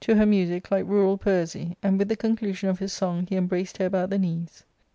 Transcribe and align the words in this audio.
her 0.07 0.25
music 0.25 0.71
like 0.71 0.87
rural 0.87 1.15
poesy; 1.15 1.77
and 1.83 1.99
with 1.99 2.09
the 2.09 2.15
conclusion 2.15 2.67
of 2.67 2.79
his 2.79 2.91
song 2.91 3.27
he 3.29 3.35
embraced 3.35 3.77
her 3.77 3.85
about 3.85 4.09
the 4.09 4.17
knees. 4.17 4.63